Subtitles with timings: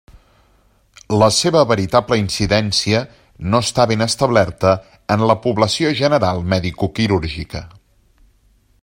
[1.23, 3.03] La seva veritable incidència
[3.51, 4.73] no està ben establerta
[5.17, 7.63] en la població general medicoquirúrgica.